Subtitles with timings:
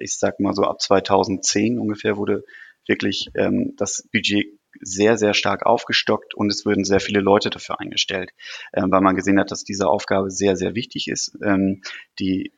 [0.00, 2.44] ich sag mal so ab 2010 ungefähr wurde
[2.86, 7.80] wirklich ähm, das Budget sehr, sehr stark aufgestockt und es würden sehr viele Leute dafür
[7.80, 8.30] eingestellt,
[8.72, 11.82] äh, weil man gesehen hat, dass diese Aufgabe sehr, sehr wichtig ist, ähm,
[12.18, 12.52] die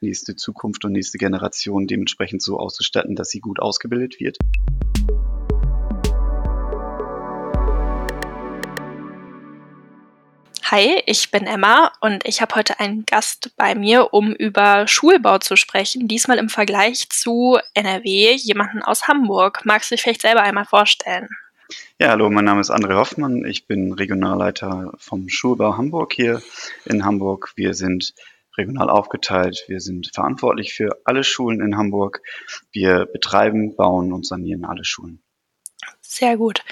[0.00, 4.36] nächste Zukunft und nächste Generation dementsprechend so auszustatten, dass sie gut ausgebildet wird.
[10.72, 15.38] Hi, ich bin Emma und ich habe heute einen Gast bei mir, um über Schulbau
[15.38, 16.08] zu sprechen.
[16.08, 19.60] Diesmal im Vergleich zu NRW, jemanden aus Hamburg.
[19.64, 21.28] Magst du dich vielleicht selber einmal vorstellen?
[22.00, 23.44] Ja, hallo, mein Name ist André Hoffmann.
[23.44, 26.42] Ich bin Regionalleiter vom Schulbau Hamburg hier
[26.84, 27.52] in Hamburg.
[27.54, 28.12] Wir sind
[28.58, 29.66] regional aufgeteilt.
[29.68, 32.22] Wir sind verantwortlich für alle Schulen in Hamburg.
[32.72, 35.22] Wir betreiben, bauen und sanieren alle Schulen.
[36.00, 36.64] Sehr gut.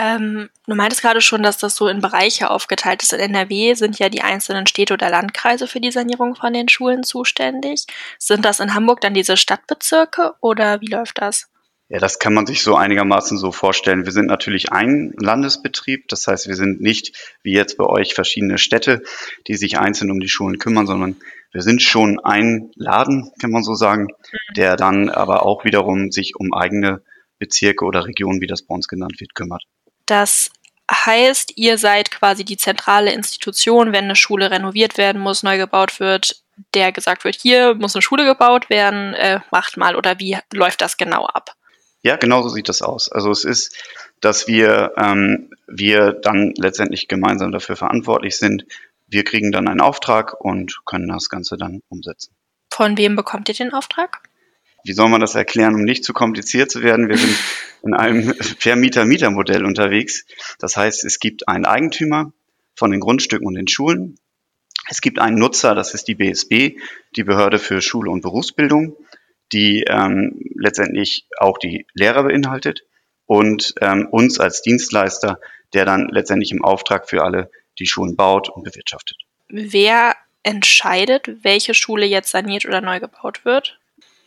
[0.00, 3.12] Ähm, du meintest gerade schon, dass das so in Bereiche aufgeteilt ist.
[3.12, 7.02] In NRW sind ja die einzelnen Städte oder Landkreise für die Sanierung von den Schulen
[7.02, 7.84] zuständig.
[8.18, 11.50] Sind das in Hamburg dann diese Stadtbezirke oder wie läuft das?
[11.90, 14.06] Ja, das kann man sich so einigermaßen so vorstellen.
[14.06, 16.08] Wir sind natürlich ein Landesbetrieb.
[16.08, 19.02] Das heißt, wir sind nicht wie jetzt bei euch verschiedene Städte,
[19.48, 21.16] die sich einzeln um die Schulen kümmern, sondern
[21.52, 24.54] wir sind schon ein Laden, kann man so sagen, mhm.
[24.54, 27.02] der dann aber auch wiederum sich um eigene
[27.38, 29.64] Bezirke oder Regionen, wie das bei uns genannt wird, kümmert.
[30.10, 30.50] Das
[30.90, 36.00] heißt, ihr seid quasi die zentrale Institution, wenn eine Schule renoviert werden muss, neu gebaut
[36.00, 36.42] wird,
[36.74, 40.80] der gesagt wird, hier muss eine Schule gebaut werden, äh, macht mal oder wie läuft
[40.80, 41.54] das genau ab?
[42.02, 43.08] Ja, genau so sieht das aus.
[43.08, 43.76] Also es ist,
[44.20, 48.64] dass wir, ähm, wir dann letztendlich gemeinsam dafür verantwortlich sind.
[49.06, 52.34] Wir kriegen dann einen Auftrag und können das Ganze dann umsetzen.
[52.72, 54.22] Von wem bekommt ihr den Auftrag?
[54.84, 57.08] wie soll man das erklären, um nicht zu kompliziert zu werden?
[57.08, 57.36] Wir sind
[57.82, 60.24] in einem Vermieter-Mieter-Modell unterwegs.
[60.58, 62.32] Das heißt, es gibt einen Eigentümer
[62.74, 64.16] von den Grundstücken und den Schulen.
[64.88, 66.78] Es gibt einen Nutzer, das ist die BSB,
[67.16, 68.96] die Behörde für Schule und Berufsbildung,
[69.52, 72.84] die ähm, letztendlich auch die Lehrer beinhaltet
[73.26, 75.38] und ähm, uns als Dienstleister,
[75.72, 79.18] der dann letztendlich im Auftrag für alle die Schulen baut und bewirtschaftet.
[79.48, 83.79] Wer entscheidet, welche Schule jetzt saniert oder neu gebaut wird?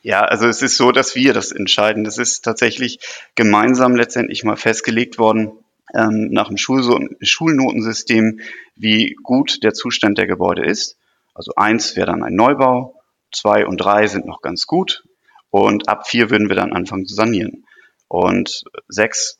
[0.03, 2.03] Ja, also es ist so, dass wir das entscheiden.
[2.03, 2.99] Das ist tatsächlich
[3.35, 5.53] gemeinsam letztendlich mal festgelegt worden
[5.93, 8.41] ähm, nach dem Schul Schulnotensystem,
[8.75, 10.97] wie gut der Zustand der Gebäude ist.
[11.33, 15.05] Also eins wäre dann ein Neubau, zwei und drei sind noch ganz gut
[15.49, 17.65] und ab vier würden wir dann anfangen zu sanieren.
[18.09, 19.39] Und sechs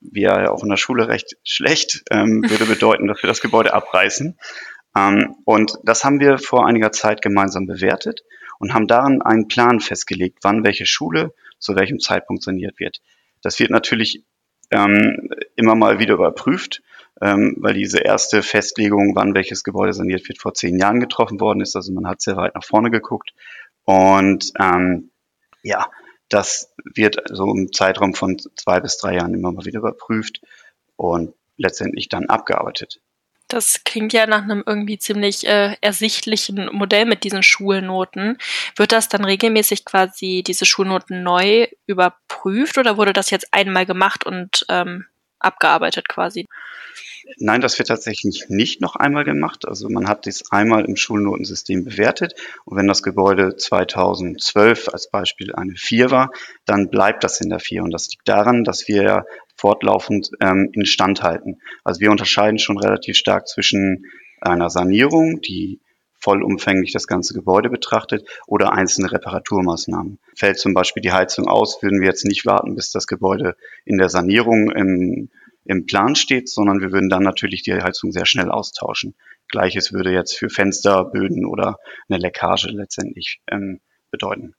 [0.00, 3.72] wäre ja auch in der Schule recht schlecht, ähm, würde bedeuten, dass wir das Gebäude
[3.72, 4.38] abreißen.
[4.94, 8.24] Ähm, und das haben wir vor einiger Zeit gemeinsam bewertet
[8.58, 13.00] und haben darin einen Plan festgelegt, wann welche Schule zu welchem Zeitpunkt saniert wird.
[13.42, 14.24] Das wird natürlich
[14.70, 16.82] ähm, immer mal wieder überprüft,
[17.20, 21.60] ähm, weil diese erste Festlegung, wann welches Gebäude saniert wird, vor zehn Jahren getroffen worden
[21.60, 21.76] ist.
[21.76, 23.32] Also man hat sehr weit nach vorne geguckt.
[23.84, 25.10] Und ähm,
[25.62, 25.88] ja,
[26.28, 30.40] das wird so im Zeitraum von zwei bis drei Jahren immer mal wieder überprüft
[30.96, 33.00] und letztendlich dann abgearbeitet.
[33.48, 38.38] Das klingt ja nach einem irgendwie ziemlich äh, ersichtlichen Modell mit diesen Schulnoten.
[38.74, 44.24] Wird das dann regelmäßig quasi diese Schulnoten neu überprüft oder wurde das jetzt einmal gemacht
[44.24, 45.06] und ähm,
[45.38, 46.46] abgearbeitet quasi?
[47.38, 49.66] Nein, das wird tatsächlich nicht noch einmal gemacht.
[49.66, 55.54] Also man hat dies einmal im Schulnotensystem bewertet und wenn das Gebäude 2012 als Beispiel
[55.54, 56.30] eine 4 war,
[56.64, 59.26] dann bleibt das in der 4 und das liegt daran, dass wir
[59.56, 61.58] fortlaufend ähm, instand halten.
[61.84, 64.04] Also wir unterscheiden schon relativ stark zwischen
[64.40, 65.80] einer Sanierung, die
[66.26, 70.18] vollumfänglich das ganze Gebäude betrachtet oder einzelne Reparaturmaßnahmen.
[70.34, 73.54] Fällt zum Beispiel die Heizung aus, würden wir jetzt nicht warten, bis das Gebäude
[73.84, 75.30] in der Sanierung im,
[75.64, 79.14] im Plan steht, sondern wir würden dann natürlich die Heizung sehr schnell austauschen.
[79.48, 81.78] Gleiches würde jetzt für Fensterböden oder
[82.08, 83.78] eine Leckage letztendlich ähm,
[84.10, 84.56] bedeuten.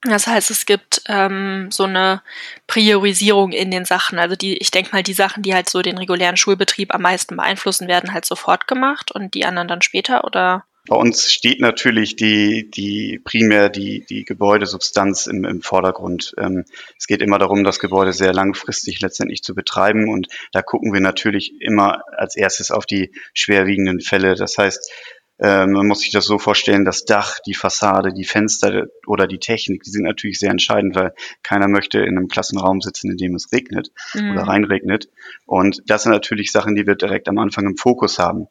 [0.00, 2.22] Das heißt, es gibt ähm, so eine
[2.66, 4.18] Priorisierung in den Sachen.
[4.18, 7.36] Also die, ich denke mal, die Sachen, die halt so den regulären Schulbetrieb am meisten
[7.36, 10.64] beeinflussen, werden halt sofort gemacht und die anderen dann später, oder?
[10.86, 16.34] Bei uns steht natürlich die, die primär die, die Gebäudesubstanz im, im Vordergrund.
[16.36, 16.64] Ähm,
[16.98, 21.00] es geht immer darum, das Gebäude sehr langfristig letztendlich zu betreiben und da gucken wir
[21.00, 24.34] natürlich immer als erstes auf die schwerwiegenden Fälle.
[24.34, 24.92] Das heißt,
[25.40, 29.38] ähm, man muss sich das so vorstellen, das Dach, die Fassade, die Fenster oder die
[29.38, 33.34] Technik, die sind natürlich sehr entscheidend, weil keiner möchte in einem Klassenraum sitzen, in dem
[33.34, 34.32] es regnet mhm.
[34.32, 35.08] oder reinregnet.
[35.44, 38.48] Und das sind natürlich Sachen, die wir direkt am Anfang im Fokus haben.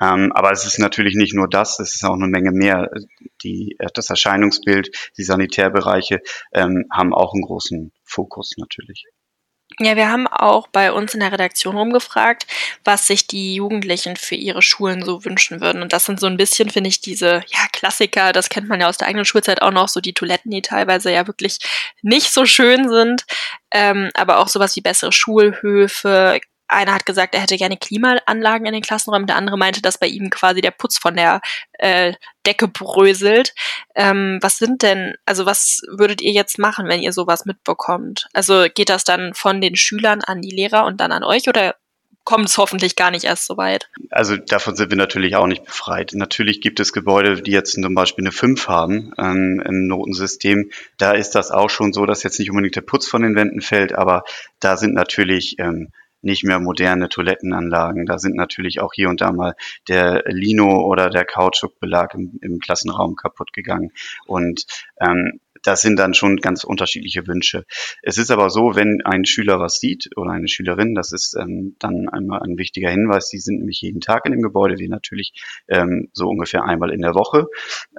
[0.00, 2.90] Ähm, aber es ist natürlich nicht nur das, es ist auch eine Menge mehr.
[3.42, 6.20] Die, äh, das Erscheinungsbild, die Sanitärbereiche
[6.52, 9.04] ähm, haben auch einen großen Fokus natürlich.
[9.78, 12.46] Ja, wir haben auch bei uns in der Redaktion rumgefragt,
[12.84, 15.80] was sich die Jugendlichen für ihre Schulen so wünschen würden.
[15.80, 18.88] Und das sind so ein bisschen, finde ich, diese ja, Klassiker, das kennt man ja
[18.88, 21.58] aus der eigenen Schulzeit auch noch, so die Toiletten, die teilweise ja wirklich
[22.02, 23.24] nicht so schön sind.
[23.70, 28.72] Ähm, aber auch sowas wie bessere Schulhöfe, einer hat gesagt, er hätte gerne Klimaanlagen in
[28.72, 31.40] den Klassenräumen, der andere meinte, dass bei ihm quasi der Putz von der
[31.72, 32.14] äh,
[32.46, 33.54] Decke bröselt.
[33.94, 38.28] Ähm, was sind denn, also was würdet ihr jetzt machen, wenn ihr sowas mitbekommt?
[38.32, 41.74] Also geht das dann von den Schülern an die Lehrer und dann an euch oder
[42.24, 43.90] kommt es hoffentlich gar nicht erst so weit.
[44.10, 46.12] Also davon sind wir natürlich auch nicht befreit.
[46.14, 50.70] Natürlich gibt es Gebäude, die jetzt zum Beispiel eine 5 haben ähm, im Notensystem.
[50.98, 53.60] Da ist das auch schon so, dass jetzt nicht unbedingt der Putz von den Wänden
[53.60, 54.24] fällt, aber
[54.60, 55.88] da sind natürlich ähm,
[56.22, 58.06] nicht mehr moderne Toilettenanlagen.
[58.06, 59.54] Da sind natürlich auch hier und da mal
[59.88, 63.90] der Lino oder der Kautschukbelag im, im Klassenraum kaputt gegangen.
[64.26, 64.64] Und
[65.00, 67.64] ähm, das sind dann schon ganz unterschiedliche Wünsche.
[68.02, 71.76] Es ist aber so, wenn ein Schüler was sieht oder eine Schülerin, das ist ähm,
[71.78, 75.32] dann einmal ein wichtiger Hinweis, die sind nämlich jeden Tag in dem Gebäude, wie natürlich
[75.68, 77.46] ähm, so ungefähr einmal in der Woche.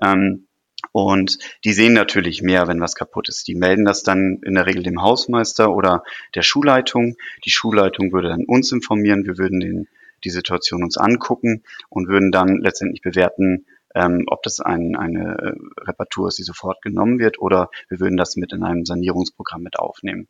[0.04, 0.48] Ähm,
[0.92, 3.48] und die sehen natürlich mehr, wenn was kaputt ist.
[3.48, 6.04] Die melden das dann in der Regel dem Hausmeister oder
[6.36, 7.16] der Schulleitung.
[7.46, 9.26] Die Schulleitung würde dann uns informieren.
[9.26, 9.88] Wir würden den,
[10.24, 13.66] die Situation uns angucken und würden dann letztendlich bewerten,
[13.96, 18.18] ähm, ob das ein, eine äh, Reparatur ist, die sofort genommen wird, oder wir würden
[18.18, 20.28] das mit in einem Sanierungsprogramm mit aufnehmen.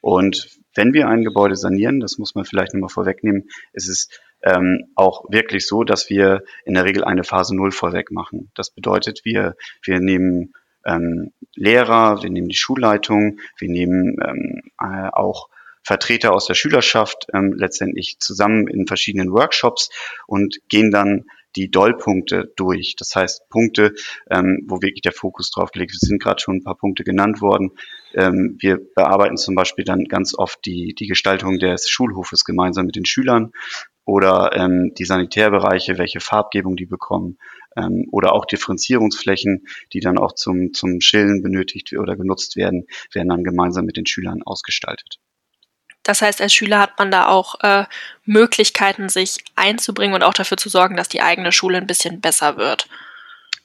[0.00, 4.08] Und wenn wir ein Gebäude sanieren, das muss man vielleicht nochmal vorwegnehmen, ist es
[4.42, 8.50] ähm, auch wirklich so, dass wir in der Regel eine Phase Null vorweg machen.
[8.54, 10.52] Das bedeutet, wir, wir nehmen
[10.84, 15.48] ähm, Lehrer, wir nehmen die Schulleitung, wir nehmen ähm, äh, auch
[15.84, 19.90] Vertreter aus der Schülerschaft ähm, letztendlich zusammen in verschiedenen Workshops
[20.26, 21.24] und gehen dann
[21.56, 22.94] die Dollpunkte durch.
[22.98, 23.94] Das heißt Punkte,
[24.30, 26.02] ähm, wo wirklich der Fokus drauf gelegt ist.
[26.02, 27.70] Es sind gerade schon ein paar Punkte genannt worden.
[28.14, 32.96] Ähm, wir bearbeiten zum Beispiel dann ganz oft die, die Gestaltung des Schulhofes gemeinsam mit
[32.96, 33.52] den Schülern
[34.04, 37.38] oder ähm, die Sanitärbereiche, welche Farbgebung die bekommen
[37.76, 43.28] ähm, oder auch Differenzierungsflächen, die dann auch zum, zum Schillen benötigt oder genutzt werden, werden
[43.28, 45.18] dann gemeinsam mit den Schülern ausgestaltet.
[46.02, 47.84] Das heißt, als Schüler hat man da auch äh,
[48.24, 52.56] Möglichkeiten, sich einzubringen und auch dafür zu sorgen, dass die eigene Schule ein bisschen besser
[52.56, 52.88] wird.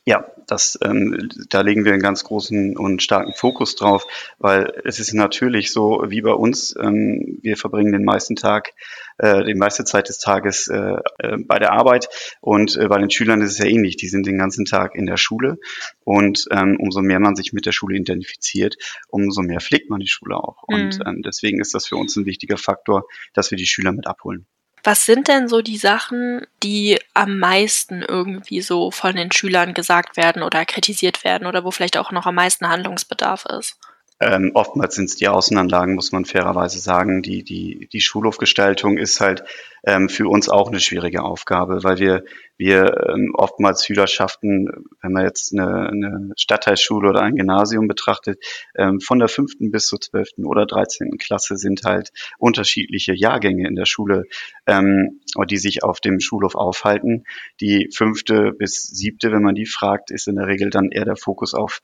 [0.08, 4.06] Ja, das, ähm, da legen wir einen ganz großen und starken Fokus drauf,
[4.38, 8.72] weil es ist natürlich so wie bei uns, ähm, wir verbringen den meisten Tag,
[9.18, 12.08] äh, die meiste Zeit des Tages äh, äh, bei der Arbeit
[12.40, 15.08] und äh, bei den Schülern ist es ja ähnlich, die sind den ganzen Tag in
[15.08, 15.58] der Schule
[16.06, 18.78] und ähm, umso mehr man sich mit der Schule identifiziert,
[19.10, 20.76] umso mehr pflegt man die Schule auch mhm.
[20.76, 24.08] und ähm, deswegen ist das für uns ein wichtiger Faktor, dass wir die Schüler mit
[24.08, 24.48] abholen.
[24.84, 30.18] Was sind denn so die Sachen, die am meisten irgendwie so von den Schülern gesagt
[30.18, 33.78] werden oder kritisiert werden oder wo vielleicht auch noch am meisten Handlungsbedarf ist?
[34.20, 37.22] Ähm, oftmals sind es die Außenanlagen, muss man fairerweise sagen.
[37.22, 39.44] Die, die, die Schulhofgestaltung ist halt
[39.86, 42.24] ähm, für uns auch eine schwierige Aufgabe, weil wir,
[42.58, 48.44] wir ähm, oftmals Schülerschaften, wenn man jetzt eine, eine Stadtteilschule oder ein Gymnasium betrachtet,
[48.76, 53.76] ähm, von der fünften bis zur zwölften oder dreizehnten Klasse sind halt unterschiedliche Jahrgänge in
[53.76, 54.24] der Schule,
[54.66, 57.26] ähm, die sich auf dem Schulhof aufhalten.
[57.62, 61.18] Die fünfte bis siebte, wenn man die fragt, ist in der Regel dann eher der
[61.18, 61.82] Fokus auf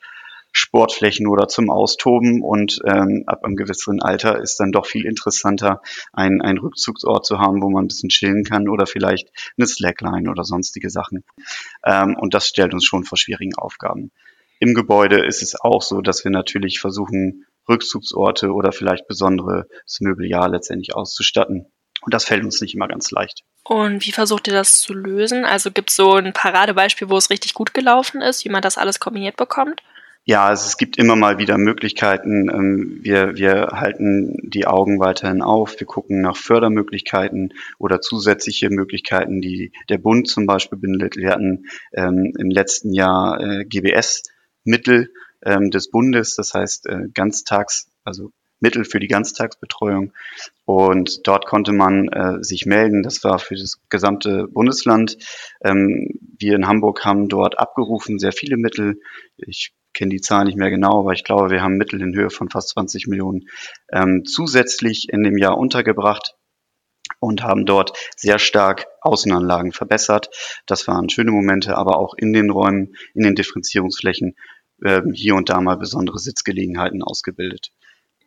[0.56, 5.82] Sportflächen oder zum Austoben und ähm, ab einem gewissen Alter ist dann doch viel interessanter,
[6.14, 10.30] einen, einen Rückzugsort zu haben, wo man ein bisschen chillen kann oder vielleicht eine Slackline
[10.30, 11.26] oder sonstige Sachen.
[11.84, 14.12] Ähm, und das stellt uns schon vor schwierigen Aufgaben.
[14.60, 19.66] Im Gebäude ist es auch so, dass wir natürlich versuchen, Rückzugsorte oder vielleicht besonderes
[20.00, 21.66] Möbeljahr letztendlich auszustatten.
[22.02, 23.44] Und das fällt uns nicht immer ganz leicht.
[23.64, 25.46] Und wie versucht ihr das zu lösen?
[25.46, 28.78] Also gibt es so ein Paradebeispiel, wo es richtig gut gelaufen ist, wie man das
[28.78, 29.82] alles kombiniert bekommt?
[30.26, 32.50] Ja, also es gibt immer mal wieder Möglichkeiten.
[32.50, 35.78] Ähm, wir, wir halten die Augen weiterhin auf.
[35.78, 41.18] Wir gucken nach Fördermöglichkeiten oder zusätzliche Möglichkeiten, die der Bund zum Beispiel bindet.
[41.18, 45.12] Wir hatten ähm, im letzten Jahr äh, GBS-Mittel
[45.46, 50.14] ähm, des Bundes, das heißt äh, Ganztags, also Mittel für die Ganztagsbetreuung.
[50.64, 53.04] Und dort konnte man äh, sich melden.
[53.04, 55.18] Das war für das gesamte Bundesland.
[55.66, 59.02] Ähm, wir in Hamburg haben dort abgerufen sehr viele Mittel.
[59.36, 62.30] Ich kenne die Zahl nicht mehr genau, aber ich glaube, wir haben Mittel in Höhe
[62.30, 63.48] von fast 20 Millionen
[63.92, 66.36] ähm, zusätzlich in dem Jahr untergebracht
[67.20, 70.30] und haben dort sehr stark Außenanlagen verbessert.
[70.66, 74.36] Das waren schöne Momente, aber auch in den Räumen, in den Differenzierungsflächen
[74.84, 77.72] äh, hier und da mal besondere Sitzgelegenheiten ausgebildet.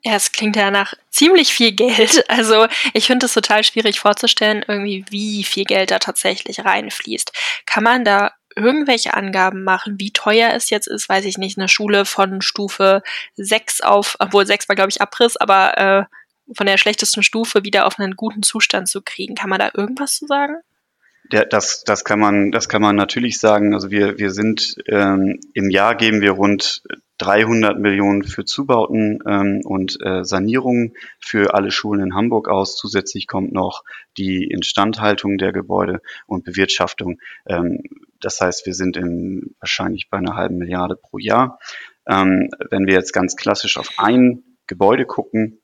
[0.04, 2.24] Ja, es klingt ja nach ziemlich viel Geld.
[2.28, 7.32] Also ich finde es total schwierig vorzustellen, irgendwie wie viel Geld da tatsächlich reinfließt.
[7.66, 11.68] Kann man da irgendwelche Angaben machen, wie teuer es jetzt ist, weiß ich nicht, eine
[11.68, 13.02] Schule von Stufe
[13.36, 16.04] 6 auf, obwohl 6 war glaube ich Abriss, aber äh,
[16.54, 19.34] von der schlechtesten Stufe wieder auf einen guten Zustand zu kriegen.
[19.34, 20.56] Kann man da irgendwas zu sagen?
[21.32, 23.74] Ja, das, das kann man, das kann man natürlich sagen.
[23.74, 26.82] Also wir, wir sind ähm, im Jahr geben wir rund
[27.18, 32.76] 300 Millionen für Zubauten ähm, und äh, Sanierungen für alle Schulen in Hamburg aus.
[32.76, 33.84] Zusätzlich kommt noch
[34.18, 37.18] die Instandhaltung der Gebäude und Bewirtschaftung.
[37.46, 37.82] Ähm,
[38.20, 41.58] das heißt, wir sind in, wahrscheinlich bei einer halben Milliarde pro Jahr.
[42.06, 45.60] Ähm, wenn wir jetzt ganz klassisch auf ein Gebäude gucken,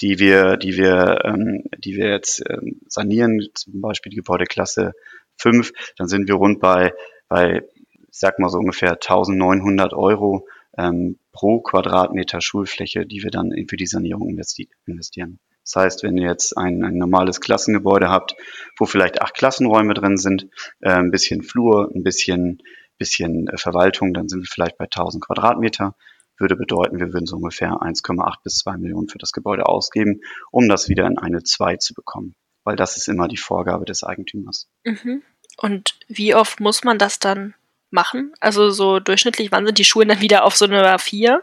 [0.00, 4.92] die wir, die wir, ähm, die wir jetzt ähm, sanieren, zum Beispiel die Gebäudeklasse
[5.38, 6.92] 5, dann sind wir rund bei,
[7.28, 7.62] bei,
[8.08, 13.76] ich sag mal so ungefähr 1900 Euro ähm, pro Quadratmeter Schulfläche, die wir dann für
[13.76, 15.38] die Sanierung investi investieren.
[15.64, 18.36] Das heißt, wenn ihr jetzt ein, ein normales Klassengebäude habt,
[18.78, 20.48] wo vielleicht acht Klassenräume drin sind,
[20.80, 22.62] äh, ein bisschen Flur, ein bisschen,
[22.98, 25.94] bisschen äh, Verwaltung, dann sind wir vielleicht bei 1000 Quadratmeter
[26.38, 30.68] würde bedeuten, wir würden so ungefähr 1,8 bis 2 Millionen für das Gebäude ausgeben, um
[30.68, 32.34] das wieder in eine 2 zu bekommen.
[32.64, 34.68] Weil das ist immer die Vorgabe des Eigentümers.
[34.84, 35.22] Mhm.
[35.58, 37.54] Und wie oft muss man das dann
[37.94, 38.34] machen?
[38.40, 41.42] Also so durchschnittlich, wann sind die Schulen dann wieder auf so einer 4?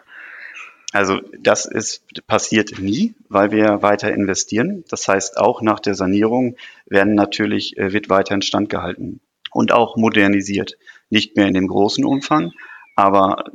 [0.91, 4.84] Also das ist passiert nie, weil wir weiter investieren.
[4.89, 9.72] Das heißt, auch nach der Sanierung werden natürlich, äh, wird weiter in Stand gehalten und
[9.72, 10.77] auch modernisiert.
[11.10, 12.51] Nicht mehr in dem großen Umfang,
[12.96, 13.46] aber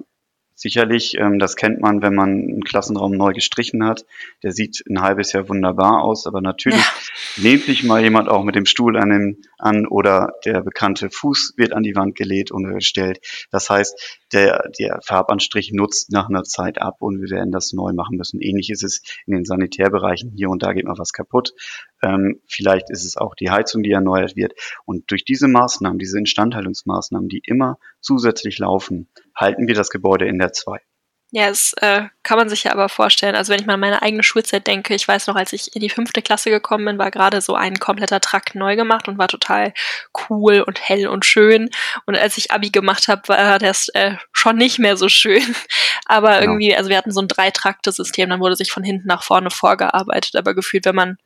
[0.59, 4.07] Sicherlich, ähm, das kennt man, wenn man einen Klassenraum neu gestrichen hat.
[4.43, 7.43] Der sieht ein halbes Jahr wunderbar aus, aber natürlich ja.
[7.43, 11.55] lehnt sich mal jemand auch mit dem Stuhl an, dem, an oder der bekannte Fuß
[11.59, 13.19] wird an die Wand gelegt und gestellt.
[13.51, 17.93] Das heißt, der, der Farbanstrich nutzt nach einer Zeit ab und wir werden das neu
[17.93, 18.41] machen müssen.
[18.41, 20.33] Ähnlich ist es in den Sanitärbereichen.
[20.35, 21.53] Hier und da geht mal was kaputt.
[22.03, 24.55] Ähm, vielleicht ist es auch die Heizung, die erneuert wird.
[24.87, 30.39] Und durch diese Maßnahmen, diese Instandhaltungsmaßnahmen, die immer zusätzlich laufen, halten wir das Gebäude in
[30.39, 30.81] der 2.
[31.33, 33.35] Ja, das äh, kann man sich ja aber vorstellen.
[33.35, 35.81] Also wenn ich mal an meine eigene Schulzeit denke, ich weiß noch, als ich in
[35.81, 39.27] die fünfte Klasse gekommen bin, war gerade so ein kompletter Trakt neu gemacht und war
[39.27, 39.75] total
[40.31, 41.71] cool und hell und schön.
[42.07, 45.43] Und als ich Abi gemacht habe, war das äh, schon nicht mehr so schön.
[46.07, 46.53] Aber genau.
[46.53, 50.37] irgendwie, also wir hatten so ein Dreitrakte-System, dann wurde sich von hinten nach vorne vorgearbeitet.
[50.37, 51.17] Aber gefühlt, wenn man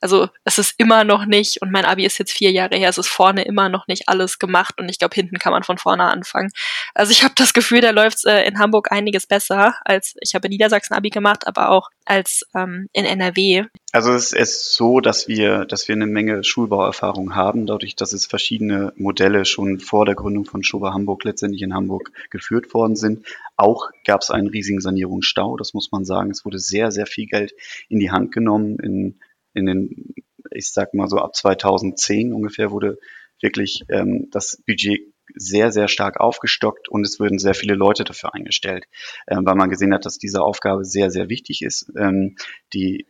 [0.00, 2.98] also es ist immer noch nicht, und mein Abi ist jetzt vier Jahre her, es
[2.98, 6.04] ist vorne immer noch nicht alles gemacht und ich glaube, hinten kann man von vorne
[6.04, 6.50] anfangen.
[6.94, 10.48] Also ich habe das Gefühl, da läuft äh, in Hamburg einiges besser, als ich habe
[10.48, 13.64] Niedersachsen Abi gemacht, aber auch als ähm, in NRW.
[13.92, 18.26] Also es ist so, dass wir, dass wir eine Menge Schulbauerfahrung haben, dadurch, dass es
[18.26, 23.26] verschiedene Modelle schon vor der Gründung von Schober Hamburg letztendlich in Hamburg geführt worden sind.
[23.56, 26.30] Auch gab es einen riesigen Sanierungsstau, das muss man sagen.
[26.30, 27.54] Es wurde sehr, sehr viel Geld
[27.88, 29.18] in die Hand genommen in
[29.56, 30.14] in den,
[30.50, 32.98] ich sag mal so ab 2010 ungefähr wurde
[33.40, 35.00] wirklich ähm, das Budget
[35.34, 38.86] sehr, sehr stark aufgestockt und es würden sehr viele Leute dafür eingestellt,
[39.28, 42.36] ähm, weil man gesehen hat, dass diese Aufgabe sehr, sehr wichtig ist, ähm,
[42.72, 43.06] die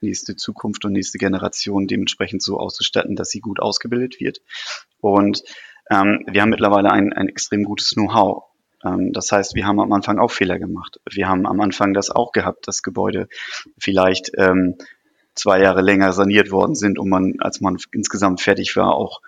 [0.00, 4.40] nächste Zukunft und nächste Generation dementsprechend so auszustatten, dass sie gut ausgebildet wird.
[5.00, 5.42] Und
[5.90, 8.44] ähm, wir haben mittlerweile ein, ein extrem gutes Know-how.
[8.84, 11.00] Ähm, das heißt, wir haben am Anfang auch Fehler gemacht.
[11.10, 13.28] Wir haben am Anfang das auch gehabt, das Gebäude
[13.78, 14.76] vielleicht ähm,
[15.34, 19.20] zwei Jahre länger saniert worden sind und man, als man insgesamt fertig war, auch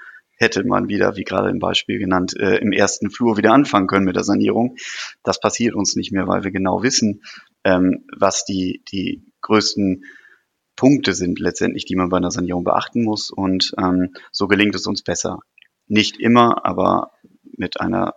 [0.43, 4.05] hätte man wieder, wie gerade im Beispiel genannt, äh, im ersten Flur wieder anfangen können
[4.05, 4.77] mit der Sanierung.
[5.23, 7.23] Das passiert uns nicht mehr, weil wir genau wissen,
[7.65, 10.05] ähm, was die, die größten
[10.75, 13.31] Punkte sind letztendlich, die man bei einer Sanierung beachten muss.
[13.31, 15.39] Und ähm, so gelingt es uns besser.
[15.87, 17.13] Nicht immer, aber
[17.57, 18.17] mit einer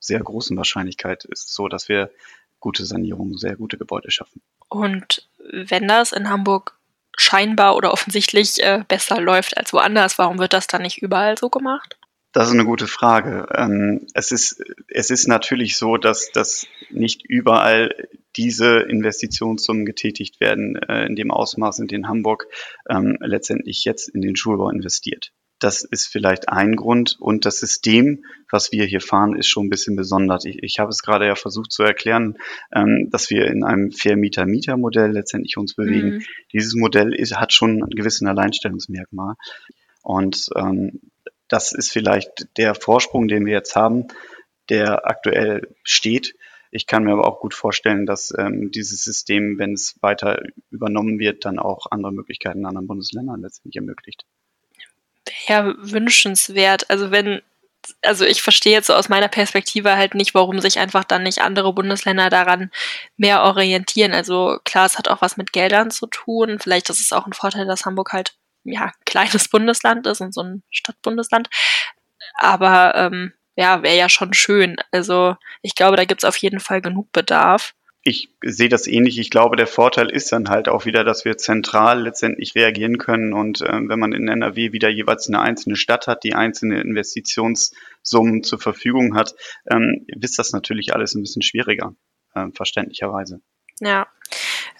[0.00, 2.10] sehr großen Wahrscheinlichkeit ist es so, dass wir
[2.58, 4.40] gute Sanierungen, sehr gute Gebäude schaffen.
[4.68, 6.76] Und wenn das in Hamburg
[7.16, 10.18] scheinbar oder offensichtlich äh, besser läuft als woanders.
[10.18, 11.98] Warum wird das dann nicht überall so gemacht?
[12.32, 13.46] Das ist eine gute Frage.
[13.54, 20.76] Ähm, es, ist, es ist natürlich so, dass, dass nicht überall diese Investitionssummen getätigt werden
[20.76, 22.46] äh, in dem Ausmaß, in dem Hamburg
[22.88, 25.32] ähm, letztendlich jetzt in den Schulbau investiert.
[25.62, 27.16] Das ist vielleicht ein Grund.
[27.20, 30.44] Und das System, was wir hier fahren, ist schon ein bisschen besonders.
[30.44, 32.36] Ich, ich habe es gerade ja versucht zu erklären,
[32.74, 36.16] ähm, dass wir in einem Vermieter-Mieter-Modell letztendlich uns bewegen.
[36.16, 36.22] Mhm.
[36.52, 39.34] Dieses Modell ist, hat schon einen gewissen Alleinstellungsmerkmal.
[40.02, 41.00] Und ähm,
[41.46, 44.08] das ist vielleicht der Vorsprung, den wir jetzt haben,
[44.68, 46.34] der aktuell steht.
[46.72, 51.20] Ich kann mir aber auch gut vorstellen, dass ähm, dieses System, wenn es weiter übernommen
[51.20, 54.26] wird, dann auch andere Möglichkeiten in anderen Bundesländern letztendlich ermöglicht
[55.48, 56.88] ja wünschenswert.
[56.90, 57.42] Also wenn,
[58.02, 61.40] also ich verstehe jetzt so aus meiner Perspektive halt nicht, warum sich einfach dann nicht
[61.40, 62.70] andere Bundesländer daran
[63.16, 64.12] mehr orientieren.
[64.12, 66.58] Also klar, es hat auch was mit Geldern zu tun.
[66.60, 68.34] Vielleicht ist es auch ein Vorteil, dass Hamburg halt
[68.64, 71.48] ja ein kleines Bundesland ist und so ein Stadtbundesland.
[72.36, 74.76] Aber ähm, ja, wäre ja schon schön.
[74.90, 77.74] Also ich glaube, da gibt es auf jeden Fall genug Bedarf.
[78.04, 79.18] Ich sehe das ähnlich.
[79.18, 83.32] Ich glaube, der Vorteil ist dann halt auch wieder, dass wir zentral letztendlich reagieren können.
[83.32, 88.42] Und äh, wenn man in NRW wieder jeweils eine einzelne Stadt hat, die einzelne Investitionssummen
[88.42, 89.34] zur Verfügung hat,
[89.70, 91.94] ähm, ist das natürlich alles ein bisschen schwieriger,
[92.34, 93.40] äh, verständlicherweise.
[93.78, 94.08] Ja,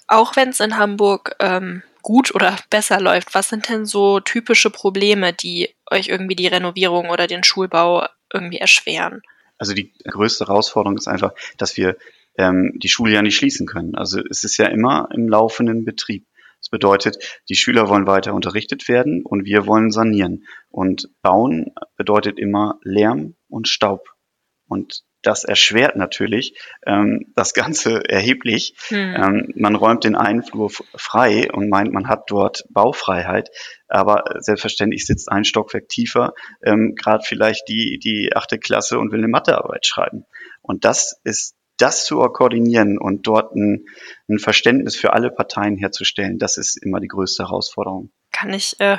[0.09, 4.71] auch wenn es in Hamburg ähm, gut oder besser läuft, was sind denn so typische
[4.71, 9.23] Probleme, die euch irgendwie die Renovierung oder den Schulbau irgendwie erschweren?
[9.59, 11.97] Also die größte Herausforderung ist einfach, dass wir
[12.37, 13.95] ähm, die Schule ja nicht schließen können.
[13.95, 16.27] Also es ist ja immer im laufenden Betrieb.
[16.61, 20.45] Das bedeutet, die Schüler wollen weiter unterrichtet werden und wir wollen sanieren.
[20.71, 24.07] Und bauen bedeutet immer Lärm und Staub.
[24.69, 28.75] Und das erschwert natürlich ähm, das Ganze erheblich.
[28.89, 29.15] Hm.
[29.17, 33.51] Ähm, man räumt den einen Flur frei und meint, man hat dort Baufreiheit,
[33.89, 39.21] aber selbstverständlich sitzt ein Stockwerk tiefer, ähm, gerade vielleicht die, die achte Klasse und will
[39.21, 40.27] eine Mathearbeit schreiben.
[40.61, 43.87] Und das ist das zu koordinieren und dort ein,
[44.29, 48.97] ein Verständnis für alle Parteien herzustellen, das ist immer die größte Herausforderung kann ich äh,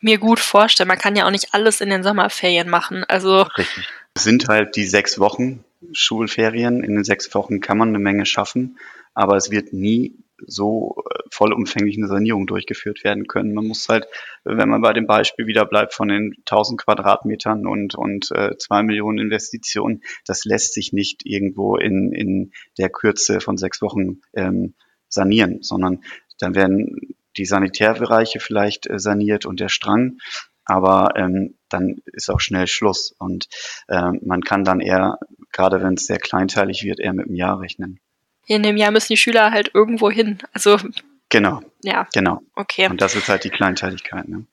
[0.00, 0.88] mir gut vorstellen.
[0.88, 3.04] Man kann ja auch nicht alles in den Sommerferien machen.
[3.04, 3.88] Also Richtig.
[4.14, 6.84] Es sind halt die sechs Wochen Schulferien.
[6.84, 8.78] In den sechs Wochen kann man eine Menge schaffen,
[9.14, 10.14] aber es wird nie
[10.46, 13.54] so äh, vollumfänglich eine Sanierung durchgeführt werden können.
[13.54, 14.06] Man muss halt,
[14.44, 18.82] wenn man bei dem Beispiel wieder bleibt von den 1000 Quadratmetern und, und äh, 2
[18.82, 24.74] Millionen Investitionen, das lässt sich nicht irgendwo in, in der Kürze von sechs Wochen ähm,
[25.08, 26.02] sanieren, sondern
[26.38, 30.18] dann werden die Sanitärbereiche vielleicht äh, saniert und der Strang
[30.66, 33.48] aber ähm, dann ist auch schnell Schluss und
[33.88, 35.18] äh, man kann dann eher,
[35.52, 38.00] gerade wenn es sehr kleinteilig wird, eher mit einem Jahr rechnen.
[38.46, 40.38] In dem Jahr müssen die Schüler halt irgendwo hin.
[40.52, 40.78] Also
[41.28, 41.62] genau.
[41.82, 42.06] Ja.
[42.14, 42.42] Genau.
[42.54, 42.88] Okay.
[42.88, 44.28] Und das ist halt die Kleinteiligkeit.
[44.28, 44.46] Ne?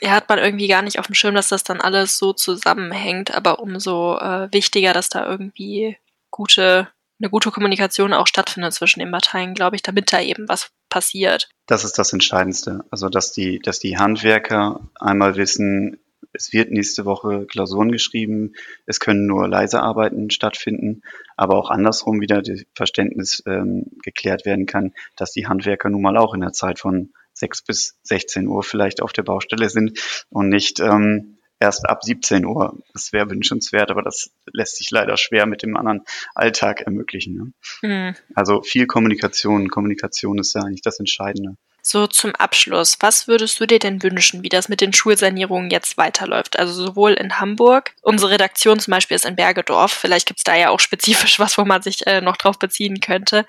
[0.00, 3.34] Ja, hat man irgendwie gar nicht auf dem Schirm, dass das dann alles so zusammenhängt,
[3.34, 5.96] aber umso äh, wichtiger, dass da irgendwie
[6.30, 6.88] gute
[7.20, 11.50] eine gute Kommunikation auch stattfindet zwischen den Parteien, glaube ich, damit da eben was passiert.
[11.66, 12.84] Das ist das Entscheidendste.
[12.90, 16.00] Also, dass die, dass die Handwerker einmal wissen,
[16.32, 18.54] es wird nächste Woche Klausuren geschrieben,
[18.86, 21.02] es können nur leise Arbeiten stattfinden,
[21.36, 26.16] aber auch andersrum wieder das Verständnis ähm, geklärt werden kann, dass die Handwerker nun mal
[26.16, 30.48] auch in der Zeit von 6 bis 16 Uhr vielleicht auf der Baustelle sind und
[30.48, 32.78] nicht ähm, erst ab 17 Uhr.
[32.92, 36.02] Das wäre wünschenswert, aber das lässt sich leider schwer mit dem anderen
[36.34, 37.54] Alltag ermöglichen.
[37.82, 37.88] Ne?
[37.88, 38.16] Mhm.
[38.34, 39.68] Also viel Kommunikation.
[39.68, 41.56] Kommunikation ist ja eigentlich das Entscheidende.
[41.82, 45.96] So zum Abschluss, was würdest du dir denn wünschen, wie das mit den Schulsanierungen jetzt
[45.96, 46.58] weiterläuft?
[46.58, 50.56] Also sowohl in Hamburg, unsere Redaktion zum Beispiel ist in Bergedorf, vielleicht gibt es da
[50.56, 53.46] ja auch spezifisch was, wo man sich äh, noch drauf beziehen könnte.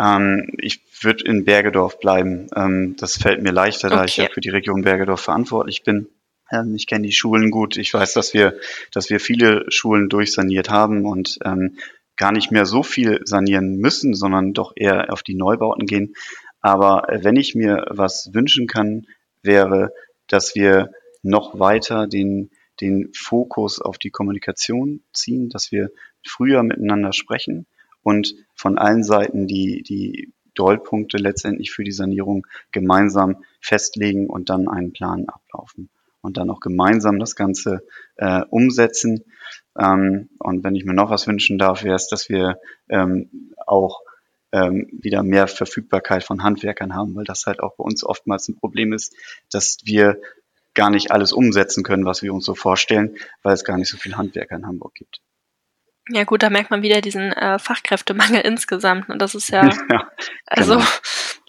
[0.00, 2.48] Ähm, ich würde in Bergedorf bleiben.
[2.56, 3.96] Ähm, das fällt mir leichter, okay.
[3.96, 6.08] da ich ja für die Region Bergedorf verantwortlich bin.
[6.50, 7.76] Ähm, ich kenne die Schulen gut.
[7.76, 8.58] Ich weiß, dass wir,
[8.92, 11.78] dass wir viele Schulen durchsaniert haben und ähm,
[12.16, 16.14] gar nicht mehr so viel sanieren müssen, sondern doch eher auf die Neubauten gehen.
[16.60, 19.06] Aber wenn ich mir was wünschen kann,
[19.42, 19.92] wäre,
[20.26, 20.90] dass wir
[21.22, 25.90] noch weiter den, den Fokus auf die Kommunikation ziehen, dass wir
[26.26, 27.66] früher miteinander sprechen
[28.02, 34.68] und von allen Seiten die, die Dollpunkte letztendlich für die Sanierung gemeinsam festlegen und dann
[34.68, 35.90] einen Plan ablaufen
[36.22, 37.82] und dann auch gemeinsam das Ganze
[38.16, 39.24] äh, umsetzen.
[39.78, 44.00] Ähm, und wenn ich mir noch was wünschen darf, wäre es, dass wir ähm, auch
[44.52, 48.56] ähm, wieder mehr Verfügbarkeit von Handwerkern haben, weil das halt auch bei uns oftmals ein
[48.56, 49.14] Problem ist,
[49.50, 50.20] dass wir
[50.74, 53.96] gar nicht alles umsetzen können, was wir uns so vorstellen, weil es gar nicht so
[53.96, 55.20] viel Handwerker in Hamburg gibt.
[56.08, 59.08] Ja gut, da merkt man wieder diesen äh, Fachkräftemangel insgesamt.
[59.08, 60.10] Und das ist ja, ja
[60.46, 60.86] also genau.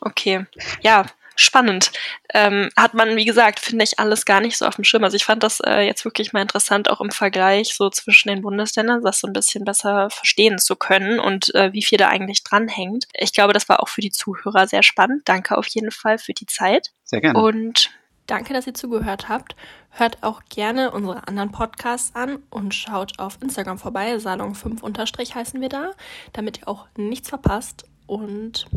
[0.01, 0.45] okay,
[0.81, 1.05] ja,
[1.41, 1.91] spannend.
[2.33, 5.03] Ähm, hat man, wie gesagt, finde ich alles gar nicht so auf dem Schirm.
[5.03, 8.41] Also ich fand das äh, jetzt wirklich mal interessant, auch im Vergleich so zwischen den
[8.41, 12.43] Bundesländern, das so ein bisschen besser verstehen zu können und äh, wie viel da eigentlich
[12.43, 13.07] dranhängt.
[13.13, 15.23] Ich glaube, das war auch für die Zuhörer sehr spannend.
[15.25, 16.91] Danke auf jeden Fall für die Zeit.
[17.03, 17.39] Sehr gerne.
[17.39, 17.91] Und
[18.31, 19.57] Danke, dass ihr zugehört habt.
[19.89, 24.15] Hört auch gerne unsere anderen Podcasts an und schaut auf Instagram vorbei.
[24.15, 25.91] Salon5 unterstrich heißen wir da,
[26.31, 27.83] damit ihr auch nichts verpasst.
[28.07, 28.67] Und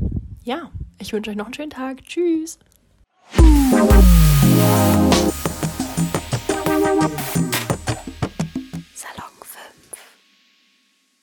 [0.44, 2.04] ja, ich wünsche euch noch einen schönen Tag.
[2.04, 2.58] Tschüss.